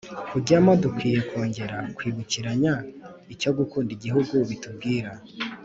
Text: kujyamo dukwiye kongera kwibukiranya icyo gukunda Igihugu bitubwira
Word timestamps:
kujyamo 0.31 0.71
dukwiye 0.83 1.19
kongera 1.29 1.77
kwibukiranya 1.95 2.73
icyo 3.33 3.49
gukunda 3.57 3.89
Igihugu 3.97 4.33
bitubwira 4.49 5.11